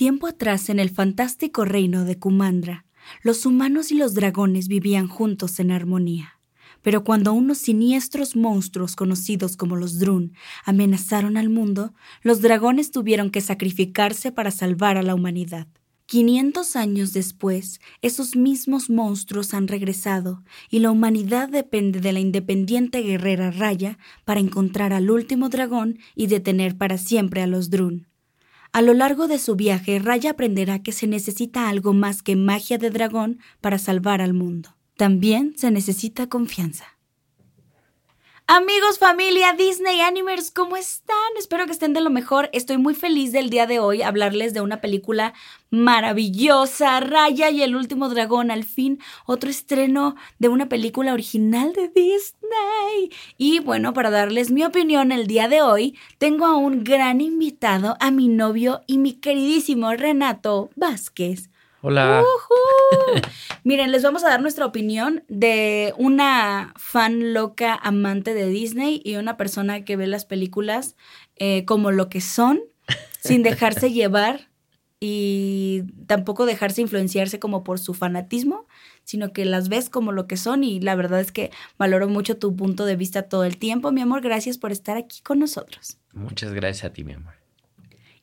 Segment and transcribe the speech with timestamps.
[0.00, 2.86] Tiempo atrás, en el fantástico reino de Kumandra,
[3.22, 6.40] los humanos y los dragones vivían juntos en armonía.
[6.80, 10.32] Pero cuando unos siniestros monstruos conocidos como los Drun
[10.64, 11.92] amenazaron al mundo,
[12.22, 15.68] los dragones tuvieron que sacrificarse para salvar a la humanidad.
[16.06, 23.02] 500 años después, esos mismos monstruos han regresado y la humanidad depende de la independiente
[23.02, 28.09] guerrera Raya para encontrar al último dragón y detener para siempre a los Drun.
[28.72, 32.78] A lo largo de su viaje, Raya aprenderá que se necesita algo más que magia
[32.78, 34.76] de dragón para salvar al mundo.
[34.96, 36.89] También se necesita confianza.
[38.52, 41.16] Amigos, familia, Disney Animers, ¿cómo están?
[41.38, 42.50] Espero que estén de lo mejor.
[42.52, 45.34] Estoy muy feliz del día de hoy hablarles de una película
[45.70, 51.90] maravillosa, Raya y el último dragón, al fin, otro estreno de una película original de
[51.94, 53.12] Disney.
[53.38, 57.96] Y bueno, para darles mi opinión el día de hoy, tengo a un gran invitado,
[58.00, 61.50] a mi novio y mi queridísimo Renato Vázquez.
[61.82, 62.22] Hola.
[63.64, 69.16] Miren, les vamos a dar nuestra opinión de una fan loca amante de Disney y
[69.16, 70.96] una persona que ve las películas
[71.36, 72.60] eh, como lo que son,
[73.20, 74.50] sin dejarse llevar
[75.00, 78.66] y tampoco dejarse influenciarse como por su fanatismo,
[79.04, 82.36] sino que las ves como lo que son y la verdad es que valoro mucho
[82.36, 83.90] tu punto de vista todo el tiempo.
[83.92, 85.96] Mi amor, gracias por estar aquí con nosotros.
[86.12, 87.39] Muchas gracias a ti, mi amor.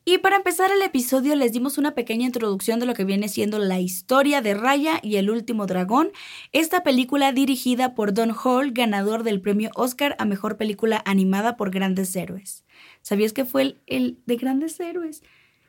[0.10, 3.60] Y para empezar el episodio les dimos una pequeña introducción de lo que viene siendo
[3.60, 6.12] la historia de Raya y el último dragón,
[6.54, 11.72] esta película dirigida por Don Hall, ganador del premio Oscar a Mejor Película Animada por
[11.72, 12.64] Grandes Héroes.
[13.02, 15.24] ¿Sabías que fue el, el de Grandes Héroes?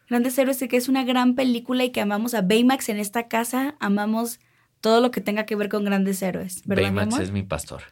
[0.09, 3.75] Grandes Héroes, que es una gran película y que amamos a Baymax en esta casa,
[3.81, 4.39] amamos
[4.81, 6.63] todo lo que tenga que ver con Grandes Héroes.
[6.65, 7.83] Baymax es mi pastor.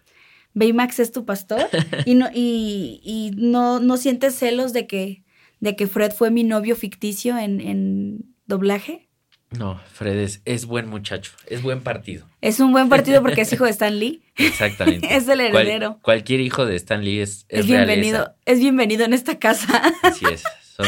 [0.55, 1.67] Baymax es tu pastor
[2.07, 5.26] y no, y, y no, no sientes celos de que
[5.61, 9.09] de que Fred fue mi novio ficticio en, doblaje?
[9.51, 12.29] No, Fred es, buen muchacho, es buen partido.
[12.41, 14.23] Es un buen partido porque es hijo de Stan Lee.
[14.37, 15.07] Exactamente.
[15.17, 15.99] es el heredero.
[16.03, 18.35] cualquier hijo de Stan Lee es, es, bienvenido.
[18.45, 19.83] Es bienvenido en esta casa.
[20.03, 20.43] Así es.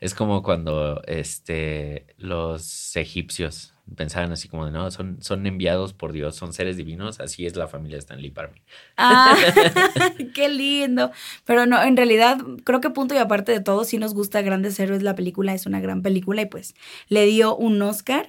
[0.00, 6.12] es como cuando este, los egipcios pensaban así como de, no, son, son enviados por
[6.12, 8.62] Dios, son seres divinos, así es la familia Stanley para mí.
[8.96, 9.36] Ah,
[10.34, 11.10] qué lindo.
[11.44, 14.78] Pero no, en realidad creo que punto y aparte de todo, si nos gusta Grandes
[14.78, 16.74] Héroes, la película es una gran película y pues
[17.08, 18.28] le dio un Oscar.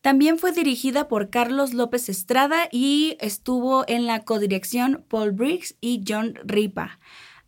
[0.00, 6.02] También fue dirigida por Carlos López Estrada y estuvo en la codirección Paul Briggs y
[6.06, 6.98] John Ripa.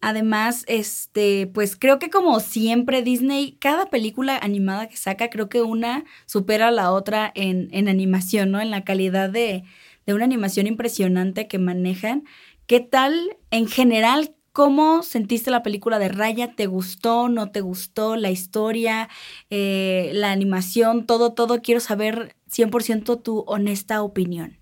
[0.05, 5.63] Además, este, pues creo que como siempre Disney, cada película animada que saca, creo que
[5.63, 8.61] una supera a la otra en, en animación, ¿no?
[8.61, 9.63] En la calidad de,
[10.05, 12.25] de una animación impresionante que manejan.
[12.67, 14.35] ¿Qué tal en general?
[14.53, 16.57] ¿Cómo sentiste la película de Raya?
[16.57, 17.29] ¿Te gustó?
[17.29, 18.17] ¿No te gustó?
[18.17, 19.09] La historia,
[19.51, 21.63] eh, la animación, todo, todo.
[21.63, 24.59] Quiero saber 100% tu honesta opinión.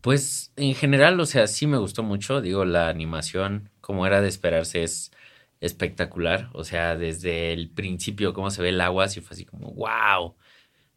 [0.00, 2.40] Pues en general, o sea, sí me gustó mucho.
[2.40, 5.12] Digo, la animación como era de esperarse, es
[5.60, 6.50] espectacular.
[6.54, 10.34] O sea, desde el principio, cómo se ve el agua, así fue así como, wow.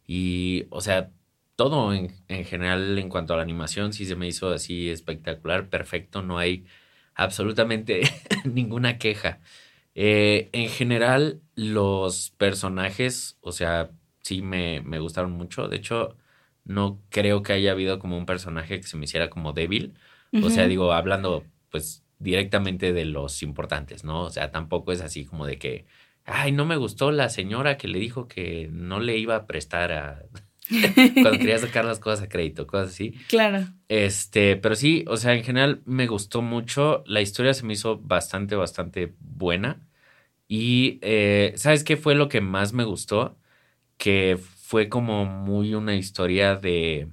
[0.06, 1.12] Y, o sea,
[1.56, 2.10] todo en,
[2.44, 6.66] general en cuanto a la animación, sí se me hizo así espectacular, perfecto, no hay
[7.14, 8.02] absolutamente
[8.44, 9.40] ninguna queja.
[9.94, 15.68] Eh, en general, los personajes, o sea, sí me, me, gustaron mucho.
[15.68, 16.16] De hecho,
[16.64, 19.94] no creo que haya habido como un personaje que se me hiciera como débil.
[20.42, 24.22] O sea, digo, hablando pues directamente de los importantes, ¿no?
[24.22, 25.86] O sea, tampoco es así como de que,
[26.24, 29.90] ay, no me gustó la señora que le dijo que no le iba a prestar
[29.90, 30.22] a...
[31.14, 33.12] cuando quería sacar las cosas a crédito, cosas así.
[33.28, 33.66] Claro.
[33.88, 37.02] Este, pero sí, o sea, en general me gustó mucho.
[37.06, 39.80] La historia se me hizo bastante, bastante buena.
[40.46, 43.36] Y, eh, ¿sabes qué fue lo que más me gustó?
[43.96, 47.08] Que fue como muy una historia de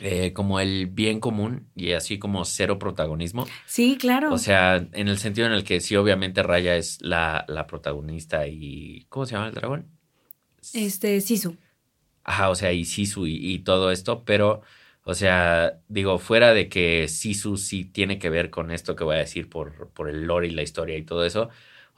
[0.00, 3.46] eh, como el bien común y así como cero protagonismo.
[3.66, 4.32] Sí, claro.
[4.32, 8.46] O sea, en el sentido en el que sí, obviamente Raya es la, la protagonista
[8.46, 9.06] y...
[9.08, 9.86] ¿Cómo se llama el dragón?
[10.72, 11.56] Este, Sisu.
[12.24, 14.62] Ajá, o sea, y Sisu y, y, todo esto, pero,
[15.02, 19.16] o sea, digo, fuera de que Sisu sí tiene que ver con esto que voy
[19.16, 21.48] a decir por, por el lore y la historia y todo eso,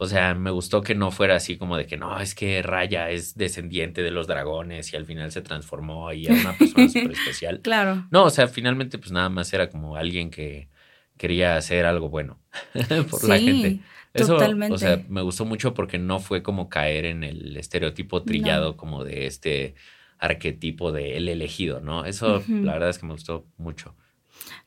[0.02, 3.10] o sea, me gustó que no fuera así como de que no, es que Raya
[3.10, 7.12] es descendiente de los dragones y al final se transformó y era una persona súper
[7.12, 7.60] especial.
[7.60, 8.08] Claro.
[8.10, 10.70] No, o sea, finalmente pues nada más era como alguien que
[11.18, 12.38] quería hacer algo bueno
[13.10, 13.80] por la gente.
[14.14, 14.74] Eso, totalmente.
[14.74, 19.04] o sea, me gustó mucho porque no fue como caer en el estereotipo trillado como
[19.04, 19.74] de este
[20.18, 22.06] arquetipo de el elegido, ¿no?
[22.06, 23.94] Eso la verdad es que me gustó mucho.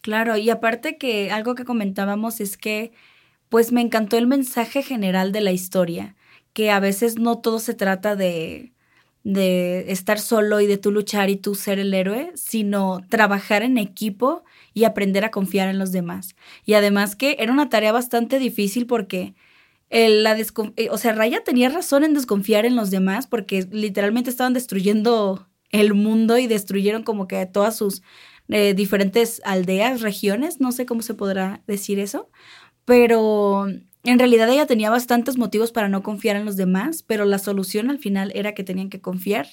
[0.02, 2.92] Claro, y aparte que algo que comentábamos es que
[3.54, 6.16] pues me encantó el mensaje general de la historia,
[6.54, 8.74] que a veces no todo se trata de,
[9.24, 13.78] de estar solo y de tú luchar y tú ser el héroe, sino trabajar en
[13.78, 16.36] equipo y aprender a confiar en los demás.
[16.66, 19.36] Y además que era una tarea bastante difícil porque
[19.92, 24.54] la eh, o sea, Raya tenía razón en desconfiar en los demás porque literalmente estaban
[24.54, 28.02] destruyendo el mundo y destruyeron como que todas sus
[28.50, 32.30] eh, diferentes aldeas, regiones, no sé cómo se podrá decir eso,
[32.86, 37.40] pero en realidad ella tenía bastantes motivos para no confiar en los demás, pero la
[37.40, 39.48] solución al final era que tenían que confiar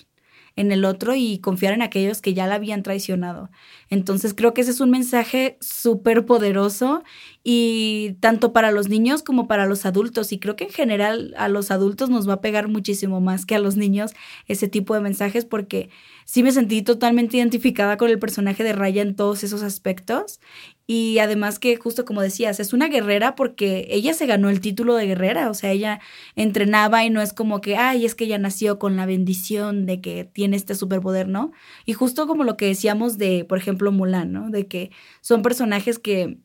[0.56, 3.50] en el otro y confiar en aquellos que ya la habían traicionado.
[3.88, 7.02] Entonces creo que ese es un mensaje súper poderoso
[7.44, 10.32] y tanto para los niños como para los adultos.
[10.32, 13.54] Y creo que en general a los adultos nos va a pegar muchísimo más que
[13.54, 14.12] a los niños
[14.46, 15.90] ese tipo de mensajes porque
[16.30, 20.38] sí me sentí totalmente identificada con el personaje de Raya en todos esos aspectos.
[20.86, 24.94] Y además que justo como decías, es una guerrera porque ella se ganó el título
[24.94, 25.98] de guerrera, o sea, ella
[26.36, 30.00] entrenaba y no es como que, ay, es que ella nació con la bendición de
[30.00, 31.50] que tiene este superpoder, ¿no?
[31.84, 34.50] Y justo como lo que decíamos de, por ejemplo, Mulan, ¿no?
[34.50, 34.92] De que
[35.22, 36.38] son personajes que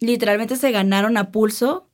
[0.00, 1.89] literalmente se ganaron a pulso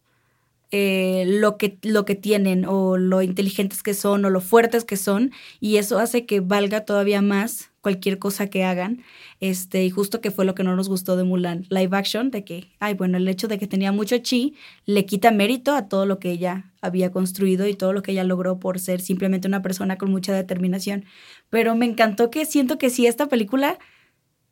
[0.73, 4.97] eh, lo, que, lo que tienen o lo inteligentes que son o lo fuertes que
[4.97, 5.31] son
[5.61, 9.05] y eso hace que valga todavía más cualquier cosa que hagan.
[9.39, 12.43] Este, y justo que fue lo que no nos gustó de Mulan, live action, de
[12.43, 14.55] que, ay, bueno, el hecho de que tenía mucho chi
[14.87, 18.25] le quita mérito a todo lo que ella había construido y todo lo que ella
[18.25, 21.05] logró por ser simplemente una persona con mucha determinación.
[21.49, 23.79] Pero me encantó que siento que si esta película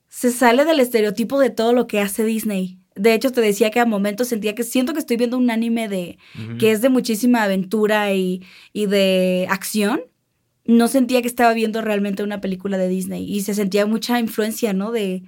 [0.08, 2.78] se sale del estereotipo de todo lo que hace Disney.
[2.94, 5.88] De hecho, te decía que a momentos sentía que siento que estoy viendo un anime
[5.88, 6.18] de
[6.58, 8.42] que es de muchísima aventura y,
[8.72, 10.02] y, de acción.
[10.64, 14.72] No sentía que estaba viendo realmente una película de Disney y se sentía mucha influencia,
[14.72, 14.92] ¿no?
[14.92, 15.24] De,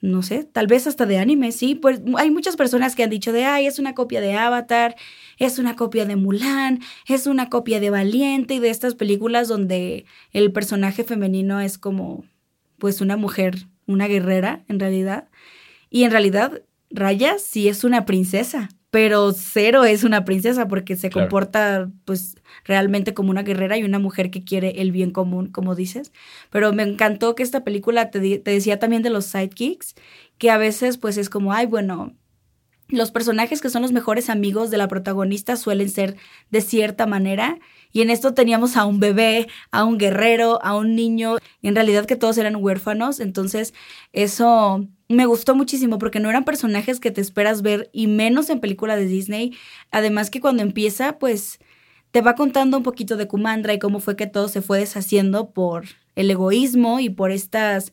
[0.00, 1.74] no sé, tal vez hasta de anime, sí.
[1.74, 4.96] Pues hay muchas personas que han dicho de, ay, es una copia de Avatar,
[5.38, 10.06] es una copia de Mulan, es una copia de Valiente y de estas películas donde
[10.32, 12.24] el personaje femenino es como,
[12.78, 15.28] pues, una mujer una guerrera en realidad.
[15.90, 16.62] Y en realidad
[16.92, 23.14] Raya sí es una princesa, pero Cero es una princesa porque se comporta pues realmente
[23.14, 26.12] como una guerrera y una mujer que quiere el bien común, como dices.
[26.50, 29.94] Pero me encantó que esta película te, te decía también de los sidekicks,
[30.38, 32.14] que a veces pues es como, ay, bueno,
[32.88, 36.16] los personajes que son los mejores amigos de la protagonista suelen ser
[36.50, 37.58] de cierta manera
[37.90, 42.06] y en esto teníamos a un bebé, a un guerrero, a un niño, en realidad
[42.06, 43.72] que todos eran huérfanos, entonces
[44.12, 48.60] eso me gustó muchísimo porque no eran personajes que te esperas ver y menos en
[48.60, 49.56] película de Disney.
[49.90, 51.58] Además que cuando empieza, pues
[52.10, 55.50] te va contando un poquito de Kumandra y cómo fue que todo se fue deshaciendo
[55.50, 57.92] por el egoísmo y por estas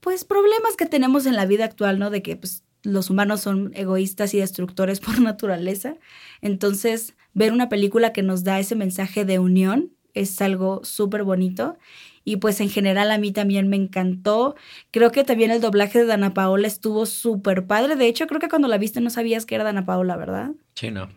[0.00, 2.10] pues problemas que tenemos en la vida actual, ¿no?
[2.10, 5.96] De que pues los humanos son egoístas y destructores por naturaleza.
[6.40, 11.76] Entonces, ver una película que nos da ese mensaje de unión es algo súper bonito.
[12.28, 14.54] Y pues en general a mí también me encantó.
[14.90, 17.96] Creo que también el doblaje de Dana Paola estuvo súper padre.
[17.96, 20.50] De hecho, creo que cuando la viste no sabías que era Dana Paola, ¿verdad?
[20.74, 21.08] Sí, no.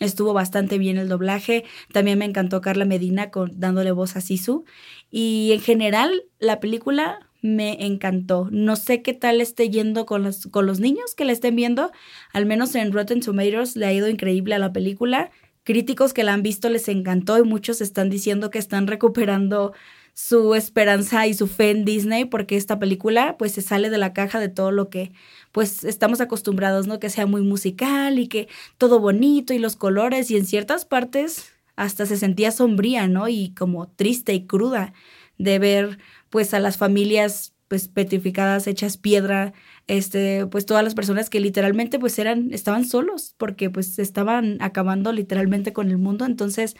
[0.00, 1.64] Estuvo bastante bien el doblaje.
[1.92, 4.64] También me encantó Carla Medina con, dándole voz a Sisu.
[5.12, 8.48] Y en general, la película me encantó.
[8.50, 11.92] No sé qué tal esté yendo con los, con los niños que la estén viendo.
[12.32, 15.30] Al menos en Rotten Tomatoes le ha ido increíble a la película.
[15.62, 19.72] Críticos que la han visto les encantó y muchos están diciendo que están recuperando
[20.16, 24.14] su esperanza y su fe en Disney porque esta película pues se sale de la
[24.14, 25.12] caja de todo lo que
[25.52, 26.98] pues estamos acostumbrados, ¿no?
[26.98, 31.52] Que sea muy musical y que todo bonito y los colores y en ciertas partes
[31.76, 33.28] hasta se sentía sombría, ¿no?
[33.28, 34.94] Y como triste y cruda
[35.36, 35.98] de ver
[36.30, 39.52] pues a las familias pues petrificadas, hechas piedra,
[39.86, 45.12] este, pues todas las personas que literalmente pues eran, estaban solos, porque pues estaban acabando
[45.12, 46.24] literalmente con el mundo.
[46.24, 46.74] Entonces,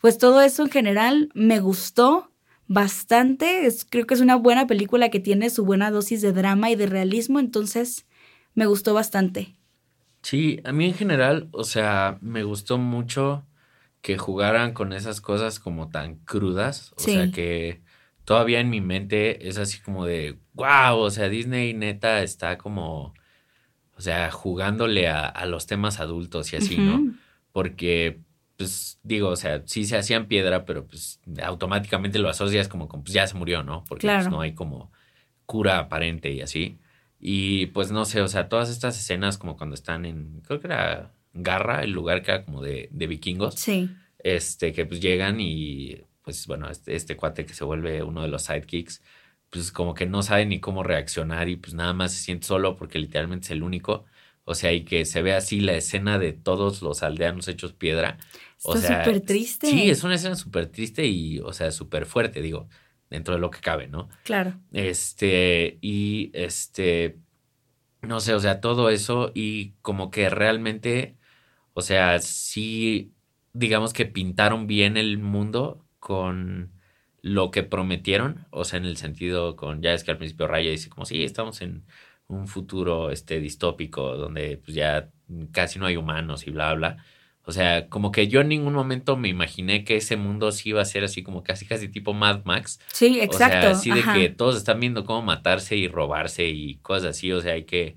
[0.00, 2.29] pues todo eso en general me gustó
[2.70, 3.66] bastante.
[3.66, 6.76] Es, creo que es una buena película que tiene su buena dosis de drama y
[6.76, 8.06] de realismo, entonces
[8.54, 9.56] me gustó bastante.
[10.22, 13.44] Sí, a mí en general, o sea, me gustó mucho
[14.02, 17.80] que jugaran con esas cosas como tan crudas, o sea, que
[18.24, 23.14] todavía en mi mente es así como de, wow, o sea, Disney neta está como,
[23.96, 27.14] o sea, jugándole a, los temas adultos y así, ¿no?
[27.50, 28.20] Porque,
[28.60, 33.04] pues digo, o sea, sí se hacían piedra, pero pues automáticamente lo asocias como, como
[33.04, 33.86] pues ya se murió, ¿no?
[33.88, 34.92] Porque pues, no hay como
[35.46, 36.78] cura aparente y así.
[37.18, 40.66] Y pues no sé, o sea, todas estas escenas como cuando están en, creo que
[40.66, 43.54] era Garra, el lugar que era como de, de vikingos.
[43.54, 43.88] Sí.
[44.18, 48.28] Este, que pues llegan y pues bueno, este, este cuate que se vuelve uno de
[48.28, 49.02] los sidekicks,
[49.48, 52.76] pues como que no sabe ni cómo reaccionar y pues nada más se siente solo
[52.76, 54.04] porque literalmente es el único.
[54.44, 58.18] O sea, y que se ve así la escena de todos los aldeanos hechos piedra.
[58.62, 59.68] O Está súper triste.
[59.68, 62.68] Sí, es una escena súper triste y, o sea, súper fuerte, digo,
[63.08, 64.08] dentro de lo que cabe, ¿no?
[64.24, 64.54] Claro.
[64.72, 67.18] Este, y este,
[68.02, 71.16] no sé, o sea, todo eso y como que realmente,
[71.72, 73.12] o sea, sí,
[73.52, 76.72] digamos que pintaron bien el mundo con
[77.22, 80.70] lo que prometieron, o sea, en el sentido con, ya es que al principio Raya
[80.70, 81.84] dice como, sí, estamos en
[82.28, 85.10] un futuro este distópico donde pues ya
[85.52, 87.04] casi no hay humanos y bla, bla.
[87.44, 90.82] O sea, como que yo en ningún momento me imaginé que ese mundo sí iba
[90.82, 92.80] a ser así como casi casi tipo Mad Max.
[92.92, 93.58] Sí, exacto.
[93.58, 97.32] O sea, así de que todos están viendo cómo matarse y robarse y cosas así.
[97.32, 97.96] O sea, hay que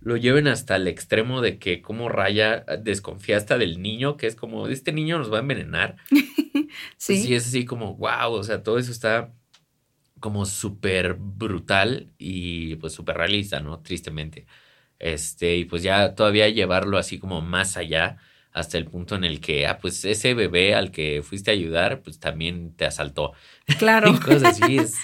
[0.00, 4.36] lo lleven hasta el extremo de que como Raya desconfía hasta del niño, que es
[4.36, 5.96] como, este niño nos va a envenenar.
[6.96, 7.22] sí.
[7.22, 9.32] Sí, es así como, wow, o sea, todo eso está
[10.20, 13.80] como súper brutal y pues súper realista, ¿no?
[13.80, 14.46] Tristemente.
[14.98, 18.18] Este, y pues ya todavía llevarlo así como más allá,
[18.52, 22.02] hasta el punto en el que, ah, pues ese bebé al que fuiste a ayudar,
[22.02, 23.32] pues también te asaltó.
[23.78, 24.10] Claro.
[24.10, 24.96] y cosas así es.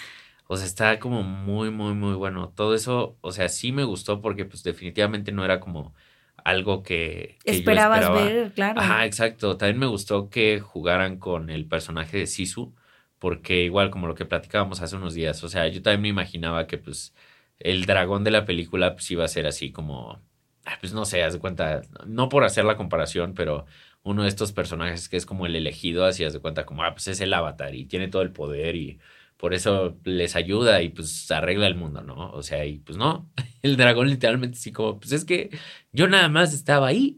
[0.47, 2.53] O sea, está como muy, muy, muy bueno.
[2.55, 5.95] Todo eso, o sea, sí me gustó porque pues definitivamente no era como
[6.45, 8.81] algo que, esperabas ver, claro.
[8.81, 9.57] Ajá, exacto.
[9.57, 12.75] También me gustó que jugaran con el personaje de Sisu
[13.25, 16.67] porque igual como lo que platicábamos hace unos días, o sea, yo también me imaginaba
[16.67, 17.15] que pues
[17.59, 20.21] el dragón de la película pues iba a ser así como,
[20.81, 23.67] pues no sé, haz de cuenta, no por hacer la comparación, pero
[24.03, 26.93] uno de estos personajes que es como el elegido, así haz de cuenta como, ah,
[26.93, 28.99] pues es el avatar y tiene todo el poder y
[29.37, 32.31] por eso les ayuda y pues arregla el mundo, ¿no?
[32.31, 33.31] O sea, y pues no,
[33.63, 35.51] el dragón literalmente sí como, pues es que
[35.93, 37.17] yo nada más estaba ahí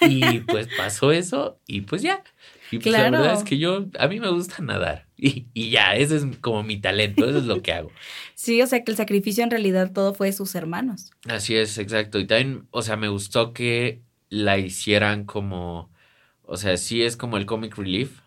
[0.00, 2.22] y pues pasó eso y pues ya.
[2.70, 5.94] Y pues la verdad es que yo, a mí me gusta nadar y, y, ya,
[5.94, 7.90] ese es como mi talento, eso es lo que hago.
[8.34, 11.12] Sí, o sea que el sacrificio en realidad todo fue de sus hermanos.
[11.28, 12.18] Así es, exacto.
[12.18, 15.90] Y también, o sea, me gustó que la hicieran como,
[16.42, 18.20] o sea, sí es como el comic relief,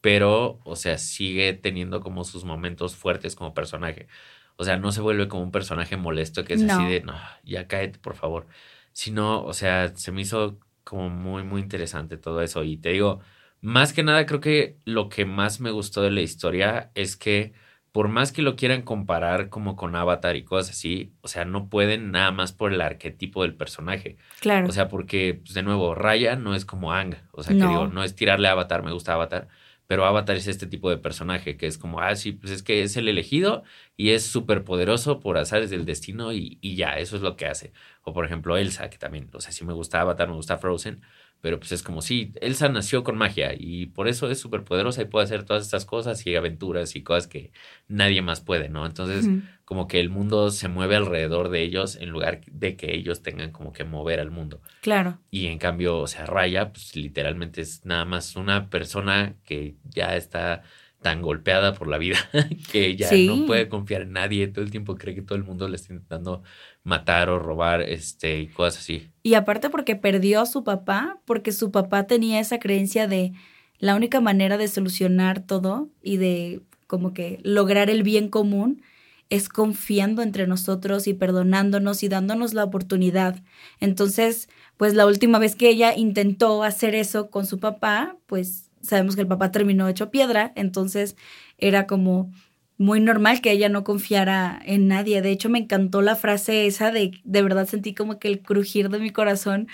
[0.00, 4.08] pero, o sea, sigue teniendo como sus momentos fuertes como personaje.
[4.56, 7.14] O sea, no se vuelve como un personaje molesto que es así de, no,
[7.44, 8.46] ya cáete, por favor.
[8.92, 12.62] Sino, o sea, se me hizo como muy, muy interesante todo eso.
[12.64, 13.20] Y te digo,
[13.64, 17.54] más que nada, creo que lo que más me gustó de la historia es que
[17.92, 21.70] por más que lo quieran comparar como con Avatar y cosas así, o sea, no
[21.70, 24.18] pueden nada más por el arquetipo del personaje.
[24.40, 24.68] Claro.
[24.68, 27.14] O sea, porque, pues, de nuevo, Raya no es como Ang.
[27.30, 29.48] O sea, que digo, no es tirarle a Avatar, me gusta Avatar.
[29.86, 32.82] Pero Avatar es este tipo de personaje que es como, ah, sí, pues es que
[32.82, 33.62] es el elegido
[33.96, 37.46] y es súper poderoso por azares del destino y, y, ya, eso es lo que
[37.46, 37.72] hace.
[38.02, 41.00] O por ejemplo, Elsa, que también, o sea, sí me gusta Avatar, me gusta Frozen,
[41.40, 45.02] pero pues es como, sí, Elsa nació con magia y por eso es súper poderosa
[45.02, 47.52] y puede hacer todas estas cosas y aventuras y cosas que
[47.86, 48.86] nadie más puede, ¿no?
[48.86, 49.28] Entonces,
[49.64, 53.52] como que el mundo se mueve alrededor de ellos en lugar de que ellos tengan
[53.52, 54.62] como que mover al mundo.
[54.80, 55.20] Claro.
[55.30, 60.16] Y en cambio, o sea, Raya, pues literalmente es nada más una persona que ya
[60.16, 60.62] está
[61.04, 62.16] tan golpeada por la vida
[62.72, 65.68] que ya no puede confiar en nadie, todo el tiempo cree que todo el mundo
[65.68, 66.42] le está intentando
[66.82, 69.10] matar o robar, este, y cosas así.
[69.22, 73.34] Y aparte porque perdió a su papá, porque su papá tenía esa creencia de
[73.78, 78.80] la única manera de solucionar todo y de como que lograr el bien común
[79.28, 83.42] es confiando entre nosotros y perdonándonos y dándonos la oportunidad.
[83.78, 89.16] Entonces, pues la última vez que ella intentó hacer eso con su papá, pues sabemos
[89.16, 91.16] que el papá terminó hecho piedra, entonces
[91.58, 92.30] era como
[92.76, 95.22] muy normal que ella no confiara en nadie.
[95.22, 98.88] De hecho, me encantó la frase esa de, de verdad sentí como que el crujir
[98.88, 99.68] de mi corazón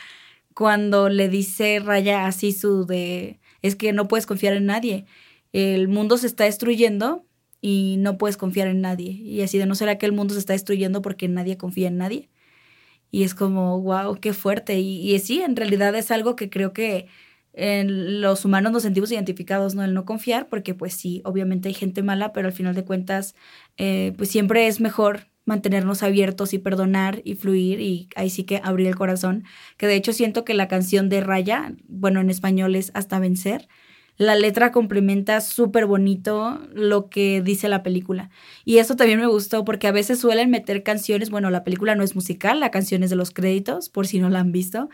[0.55, 5.07] cuando le dice Raya así su de, es que no puedes confiar en nadie.
[5.53, 7.25] El mundo se está destruyendo
[7.63, 9.11] y no puedes confiar en nadie.
[9.13, 11.99] Y así de, ¿no será que el mundo se está destruyendo porque nadie confía en
[11.99, 12.29] nadie?
[13.11, 14.79] Y es como, wow, qué fuerte.
[14.81, 17.07] Y, y sí, en realidad es algo que creo que
[17.53, 19.85] en los humanos nos sentimos identificados, ¿no?
[19.85, 23.35] El no confiar, porque pues sí, obviamente hay gente mala, pero al final de cuentas,
[23.77, 28.61] eh, pues siempre es mejor mantenernos abiertos y perdonar y fluir y ahí sí que
[28.63, 29.45] abrir el corazón,
[29.77, 33.67] que de hecho siento que la canción de Raya, bueno, en español es Hasta vencer,
[34.17, 38.29] la letra complementa súper bonito lo que dice la película.
[38.67, 42.05] Y eso también me gustó porque a veces suelen meter canciones, bueno, la película no
[42.05, 44.91] es musical, la canción es de los créditos, por si no la han visto.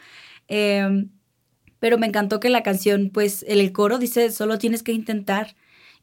[0.47, 1.07] Eh,
[1.79, 5.55] pero me encantó que la canción, pues el coro dice, solo tienes que intentar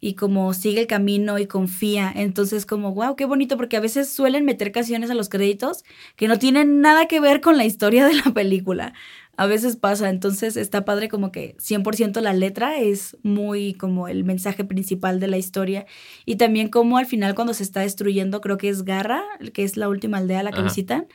[0.04, 2.12] y como sigue el camino y confía.
[2.14, 5.86] Entonces como, wow, qué bonito, porque a veces suelen meter canciones a los créditos
[6.18, 8.94] que no tienen nada que ver con la historia de la película.
[9.38, 14.26] A veces pasa, entonces está padre como que 100% la letra es muy como el
[14.26, 15.86] mensaje principal de la historia.
[16.26, 19.78] Y también como al final cuando se está destruyendo, creo que es Garra, que es
[19.78, 21.08] la última aldea a la que visitan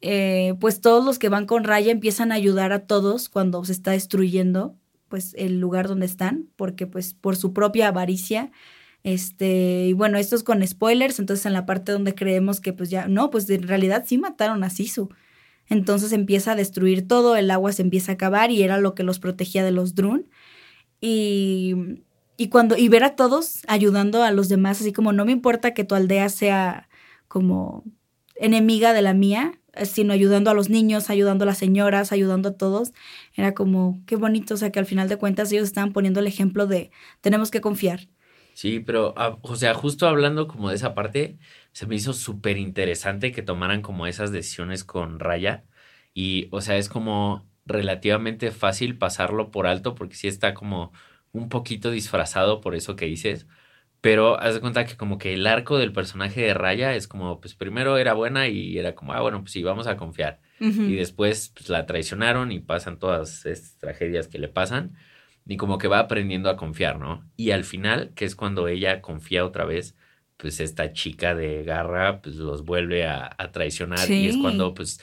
[0.00, 3.72] eh, pues todos los que van con Raya empiezan a ayudar a todos cuando se
[3.72, 4.76] está destruyendo
[5.08, 8.50] pues el lugar donde están, porque pues por su propia avaricia,
[9.04, 12.90] este, y bueno, esto es con spoilers, entonces en la parte donde creemos que pues
[12.90, 15.08] ya, no, pues en realidad sí mataron a Sisu.
[15.68, 19.02] Entonces empieza a destruir todo, el agua se empieza a acabar y era lo que
[19.02, 20.28] los protegía de los Drun.
[21.00, 21.74] Y,
[22.36, 25.74] y cuando, y ver a todos ayudando a los demás, así como no me importa
[25.74, 26.88] que tu aldea sea
[27.28, 27.84] como
[28.36, 32.56] enemiga de la mía, sino ayudando a los niños, ayudando a las señoras, ayudando a
[32.56, 32.92] todos.
[33.34, 36.26] Era como, qué bonito, o sea, que al final de cuentas ellos estaban poniendo el
[36.26, 38.08] ejemplo de tenemos que confiar.
[38.54, 41.38] Sí, pero, ah, o sea, justo hablando como de esa parte,
[41.72, 45.64] se me hizo súper interesante que tomaran como esas decisiones con Raya.
[46.12, 50.92] Y, o sea, es como relativamente fácil pasarlo por alto porque sí está como
[51.32, 53.46] un poquito disfrazado por eso que dices.
[54.00, 57.40] Pero haz de cuenta que como que el arco del personaje de Raya es como,
[57.40, 60.40] pues primero era buena y era como, ah, bueno, pues sí, vamos a confiar.
[60.60, 64.96] Y después pues, la traicionaron y pasan todas estas tragedias que le pasan.
[65.46, 67.24] Y como que va aprendiendo a confiar, ¿no?
[67.36, 69.96] Y al final, que es cuando ella confía otra vez,
[70.36, 74.10] pues esta chica de garra, pues los vuelve a, traicionar.
[74.10, 75.00] Y es cuando, pues,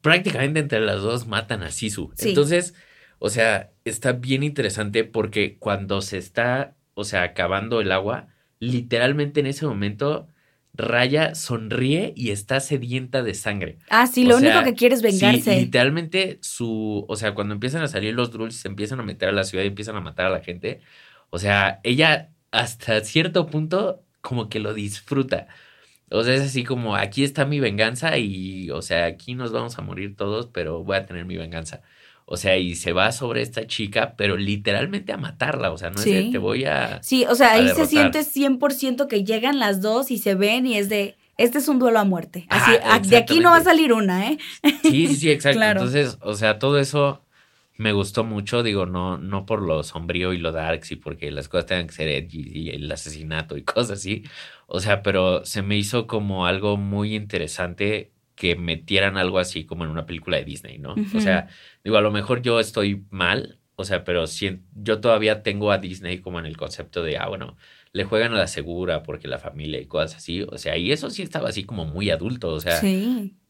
[0.00, 2.12] prácticamente entre las dos matan a Sisu.
[2.18, 2.74] Entonces,
[3.18, 8.26] o sea, está bien interesante porque cuando se está o sea, acabando el agua,
[8.58, 10.26] literalmente en ese momento
[10.74, 13.78] Raya sonríe y está sedienta de sangre.
[13.88, 15.54] Ah, sí, lo único que quiere es vengarse.
[15.54, 19.28] Sí, literalmente su, o sea, cuando empiezan a salir los Drulls, se empiezan a meter
[19.28, 20.80] a la ciudad y empiezan a matar a la gente.
[21.30, 25.46] O sea, ella hasta cierto punto como que lo disfruta.
[26.10, 29.78] O sea, es así como, aquí está mi venganza y, o sea, aquí nos vamos
[29.78, 31.82] a morir todos, pero voy a tener mi venganza.
[32.30, 35.72] O sea, y se va sobre esta chica, pero literalmente a matarla.
[35.72, 37.02] O sea, no es de te voy a.
[37.02, 40.76] Sí, o sea, ahí se siente 100% que llegan las dos y se ven y
[40.76, 41.16] es de.
[41.38, 42.46] Este es un duelo a muerte.
[42.50, 44.38] Así, de aquí no va a salir una, ¿eh?
[44.82, 45.62] Sí, sí, sí, exacto.
[45.62, 47.22] Entonces, o sea, todo eso
[47.78, 51.48] me gustó mucho, digo, no, no por lo sombrío y lo darks y porque las
[51.48, 54.24] cosas tengan que ser edgy y el asesinato y cosas así.
[54.66, 59.84] O sea, pero se me hizo como algo muy interesante que metieran algo así como
[59.84, 60.94] en una película de Disney, ¿no?
[61.14, 61.48] O sea,
[61.82, 65.78] digo, a lo mejor yo estoy mal, o sea, pero si, yo todavía tengo a
[65.78, 67.56] Disney como en el concepto de, ah, bueno,
[67.92, 71.10] le juegan a la segura porque la familia y cosas así, o sea, y eso
[71.10, 72.80] sí estaba así como muy adulto, o sea,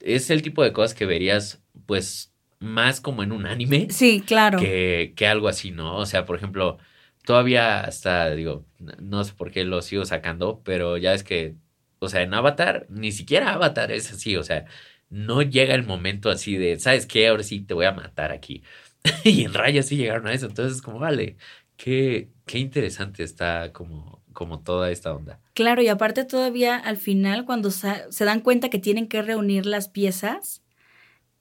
[0.01, 3.89] es el tipo de cosas que verías, pues, más como en un anime.
[3.91, 4.59] Sí, claro.
[4.59, 5.97] Que, que algo así, ¿no?
[5.97, 6.79] O sea, por ejemplo,
[7.27, 8.65] todavía hasta, digo,
[9.01, 11.57] no sé por qué lo sigo sacando, pero ya es que
[11.99, 14.67] o sea, en Avatar, ni siquiera Avatar es así, o sea,
[15.11, 17.29] no llega el momento así de, ¿sabes qué?
[17.29, 18.63] Ahora sí te voy a matar aquí.
[19.25, 21.37] y en Raya sí llegaron a eso, entonces como, vale,
[21.77, 25.41] qué, qué interesante está como, como toda esta onda.
[25.55, 29.89] Claro, y aparte todavía al final, cuando se dan cuenta que tienen que reunir las
[29.89, 30.63] piezas,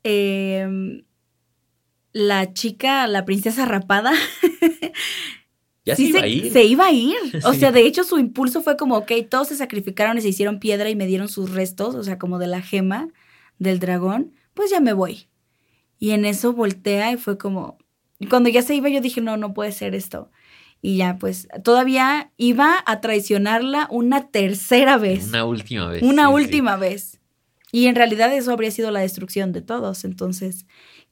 [0.04, 1.04] em,
[2.14, 4.12] la chica, la princesa rapada,
[5.96, 6.52] se iba a ir.
[6.52, 7.16] Se iba a ir.
[7.46, 10.60] O sea, de hecho, su impulso fue como, ok, todos se sacrificaron y se hicieron
[10.60, 13.10] piedra y me dieron sus restos, o sea, como de la gema
[13.60, 15.28] del dragón, pues ya me voy.
[16.00, 17.78] Y en eso voltea y fue como,
[18.30, 20.32] cuando ya se iba yo dije, no, no puede ser esto.
[20.82, 25.28] Y ya, pues todavía iba a traicionarla una tercera vez.
[25.30, 26.04] Una última vez.
[26.04, 27.20] Una última vez.
[27.72, 30.06] Y en realidad eso habría sido la destrucción de todos.
[30.06, 30.66] Entonces,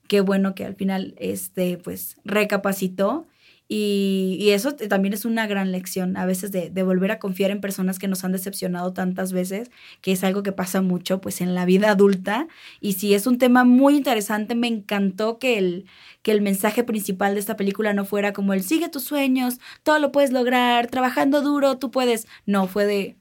[0.08, 3.28] qué bueno que al final, este, pues, recapacitó
[3.68, 7.98] y, eso también es una gran lección a veces de, volver a confiar en personas
[7.98, 11.66] que nos han decepcionado tantas veces, que es algo que pasa mucho pues en la
[11.66, 12.48] vida adulta.
[12.80, 14.54] Y sí, es un tema muy interesante.
[14.54, 15.86] Me encantó que el,
[16.22, 20.00] que el mensaje principal de esta película no fuera como el sigue tus sueños, todo
[20.00, 22.28] lo puedes lograr, trabajando duro, tú puedes.
[22.46, 23.16] No, fue de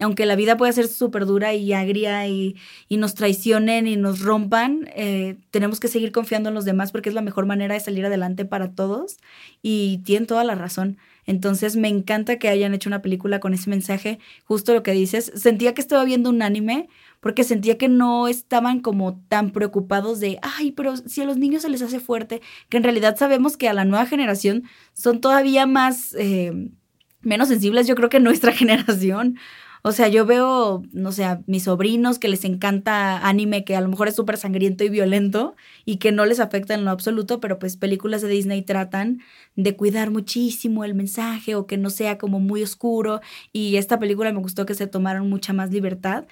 [0.00, 2.56] aunque la vida pueda ser súper dura y agria y,
[2.90, 7.14] nos traicionen y nos rompan, eh, tenemos que seguir confiando en los demás porque es
[7.14, 9.18] la mejor manera de salir adelante para todos
[9.62, 10.98] y tienen toda la razón.
[11.26, 15.30] Entonces me encanta que hayan hecho una película con ese mensaje, justo lo que dices.
[15.34, 16.88] Sentía que estaba viendo un anime
[17.20, 21.62] porque sentía que no estaban como tan preocupados de, ay, pero si a los niños
[21.62, 25.66] se les hace fuerte, que en realidad sabemos que a la nueva generación son todavía
[25.66, 26.70] más, eh,
[27.20, 29.38] menos sensibles, yo creo que nuestra generación.
[29.82, 33.88] O sea, yo veo, no sé, mis sobrinos que les encanta anime que a lo
[33.88, 37.58] mejor es súper sangriento y violento y que no les afecta en lo absoluto, pero
[37.58, 39.20] pues películas de Disney tratan
[39.56, 43.20] de cuidar muchísimo el mensaje o que no sea como muy oscuro
[43.52, 46.26] y esta película me gustó que se tomaron mucha más libertad.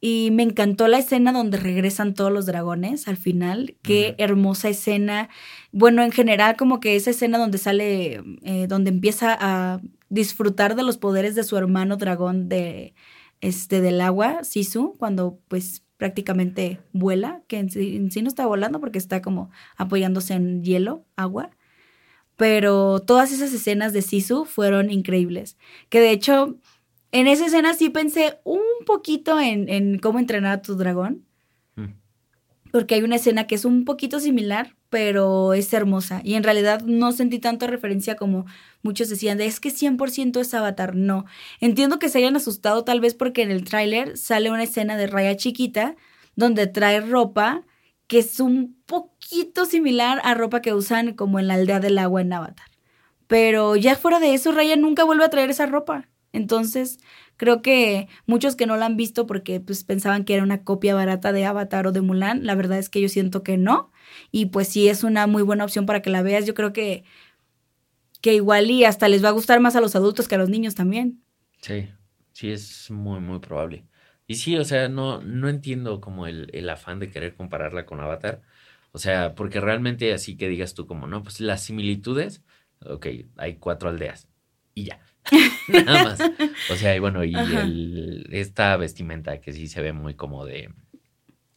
[0.00, 3.76] Y me encantó la escena donde regresan todos los dragones al final.
[3.82, 5.28] Qué hermosa escena.
[5.72, 10.84] Bueno, en general, como que esa escena donde sale, eh, donde empieza a disfrutar de
[10.84, 12.94] los poderes de su hermano dragón de,
[13.40, 18.46] este, del agua, Sisu, cuando pues prácticamente vuela, que en sí, en sí no está
[18.46, 21.50] volando porque está como apoyándose en hielo, agua.
[22.36, 25.58] Pero todas esas escenas de Sisu fueron increíbles.
[25.88, 26.56] Que de hecho,
[27.12, 31.24] en esa escena sí pensé un poquito en, en cómo entrenar a tu dragón.
[31.76, 31.94] Mm.
[32.70, 36.20] Porque hay una escena que es un poquito similar, pero es hermosa.
[36.24, 38.46] Y en realidad no sentí tanto referencia como
[38.82, 40.94] muchos decían de es que 100% es Avatar.
[40.94, 41.24] No.
[41.60, 45.06] Entiendo que se hayan asustado tal vez porque en el tráiler sale una escena de
[45.06, 45.96] Raya chiquita
[46.36, 47.64] donde trae ropa
[48.06, 52.22] que es un poquito similar a ropa que usan como en la aldea del agua
[52.22, 52.70] en Avatar.
[53.26, 56.08] Pero ya fuera de eso, Raya nunca vuelve a traer esa ropa.
[56.32, 56.98] Entonces,
[57.36, 60.94] creo que muchos que no la han visto porque pues pensaban que era una copia
[60.94, 63.90] barata de Avatar o de Mulan, la verdad es que yo siento que no.
[64.30, 66.46] Y pues sí es una muy buena opción para que la veas.
[66.46, 67.04] Yo creo que,
[68.20, 70.48] que igual y hasta les va a gustar más a los adultos que a los
[70.48, 71.22] niños también.
[71.62, 71.88] Sí,
[72.32, 73.84] sí, es muy, muy probable.
[74.26, 78.00] Y sí, o sea, no, no entiendo como el, el afán de querer compararla con
[78.00, 78.42] Avatar.
[78.92, 82.42] O sea, porque realmente así que digas tú como, no, pues las similitudes,
[82.84, 84.28] ok, hay cuatro aldeas
[84.74, 85.00] y ya.
[85.68, 86.32] Nada más.
[86.66, 90.70] O sea, y bueno, y el, esta vestimenta que sí se ve muy como de,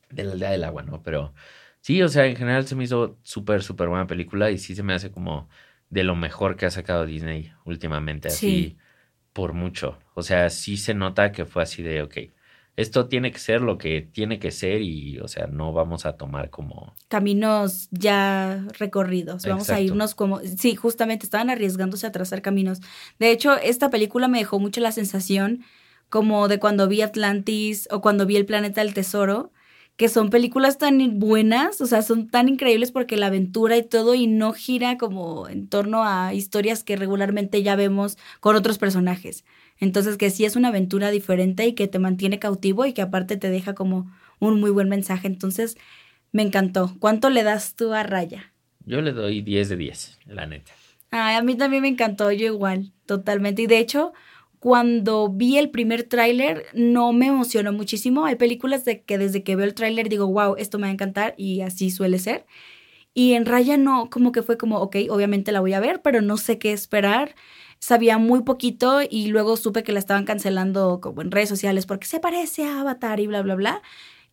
[0.10, 1.01] de la aldea del agua, ¿no?
[1.03, 1.34] Pero
[1.81, 4.84] sí, o sea, en general se me hizo súper, súper buena película y sí se
[4.84, 5.49] me hace como
[5.89, 8.77] de lo mejor que ha sacado Disney últimamente, así Sí.
[9.34, 9.99] por mucho.
[10.15, 12.17] O sea, sí se nota que fue así de, ok,
[12.77, 16.13] esto tiene que ser lo que tiene que ser y, o sea, no vamos a
[16.13, 16.95] tomar como...
[17.10, 19.45] Caminos ya recorridos.
[19.45, 20.39] Vamos a irnos como.
[20.39, 22.79] Sí, justamente estaban arriesgándose a trazar caminos.
[23.19, 25.63] De hecho, esta película me dejó mucho la sensación
[26.10, 29.51] como de cuando vi Atlantis o cuando vi El Planeta del Tesoro,
[29.95, 34.15] que son películas tan buenas, o sea, son tan increíbles porque la aventura y todo
[34.15, 39.45] y no gira como en torno a historias que regularmente ya vemos con otros personajes.
[39.81, 43.35] Entonces, que sí es una aventura diferente y que te mantiene cautivo y que aparte
[43.35, 45.27] te deja como un muy buen mensaje.
[45.27, 45.75] Entonces,
[46.31, 46.95] me encantó.
[46.99, 48.53] ¿Cuánto le das tú a Raya?
[48.85, 50.71] Yo le doy 10 de 10, la neta.
[51.09, 53.63] Ay, a mí también me encantó, yo igual, totalmente.
[53.63, 54.13] Y de hecho,
[54.59, 58.25] cuando vi el primer tráiler, no me emocionó muchísimo.
[58.25, 60.93] Hay películas de que desde que veo el tráiler digo, wow, esto me va a
[60.93, 62.45] encantar y así suele ser.
[63.13, 66.21] Y en Raya no, como que fue como, ok, obviamente la voy a ver, pero
[66.21, 67.35] no sé qué esperar.
[67.83, 72.05] Sabía muy poquito y luego supe que la estaban cancelando como en redes sociales porque
[72.05, 73.81] se parece a Avatar y bla, bla, bla.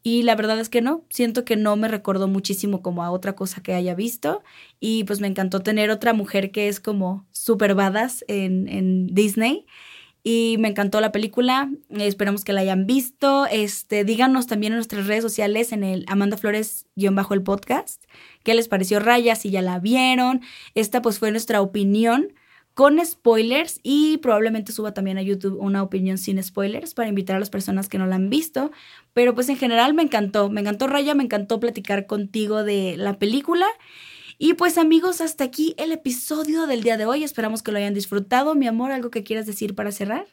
[0.03, 3.35] Y la verdad es que no, siento que no me recordó muchísimo como a otra
[3.35, 4.43] cosa que haya visto.
[4.81, 9.65] Y pues me encantó tener otra mujer que es como super badass en, en Disney.
[10.23, 11.71] Y me encantó la película.
[11.89, 13.47] Esperamos que la hayan visto.
[13.47, 18.05] Este, díganos también en nuestras redes sociales, en el Amanda Flores-bajo el podcast,
[18.45, 20.43] qué les pareció Raya, si ya la vieron.
[20.75, 22.35] Esta pues fue nuestra opinión
[22.79, 27.41] con spoilers y probablemente suba también a YouTube una opinión sin spoilers para invitar a
[27.41, 28.71] las personas que no la han visto.
[29.15, 33.19] Pero pues en general me encantó, me encantó Raya, me encantó platicar contigo de la
[33.19, 33.67] película.
[34.39, 37.25] Y pues amigos, hasta aquí el episodio del día de hoy.
[37.25, 38.55] Esperamos que lo hayan disfrutado.
[38.55, 40.27] Mi amor, ¿algo que quieras decir para cerrar?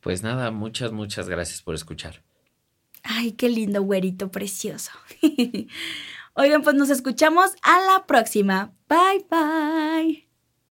[0.00, 2.24] Pues nada, muchas, muchas gracias por escuchar.
[3.04, 4.90] Ay, qué lindo güerito precioso.
[6.34, 8.72] Oigan, pues nos escuchamos a la próxima.
[8.88, 10.23] Bye bye.